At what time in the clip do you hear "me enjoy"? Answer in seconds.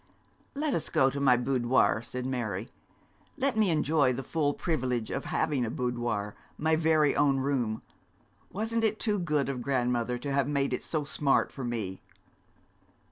3.55-4.11